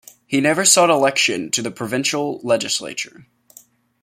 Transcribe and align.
He 0.25 0.41
never 0.41 0.65
sought 0.65 0.89
election 0.89 1.51
to 1.51 1.61
the 1.61 1.69
provincial 1.69 2.39
legislature. 2.43 3.27